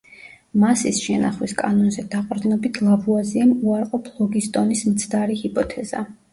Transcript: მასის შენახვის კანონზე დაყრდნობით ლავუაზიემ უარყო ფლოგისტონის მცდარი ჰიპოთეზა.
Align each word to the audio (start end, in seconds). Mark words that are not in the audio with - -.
მასის 0.61 1.01
შენახვის 1.07 1.53
კანონზე 1.59 2.07
დაყრდნობით 2.15 2.81
ლავუაზიემ 2.89 3.55
უარყო 3.61 4.03
ფლოგისტონის 4.11 4.85
მცდარი 4.93 5.41
ჰიპოთეზა. 5.47 6.07